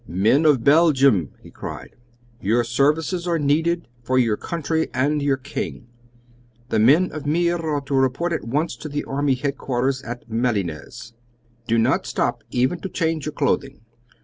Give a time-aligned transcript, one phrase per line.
[0.07, 1.95] "Men of Belgium," he cried,
[2.41, 5.89] "your services are needed for your country and your King!
[6.69, 11.13] The men of Meer are to report at once to the army headquarters at Malines.
[11.67, 13.81] Do not stop even to change your clothing!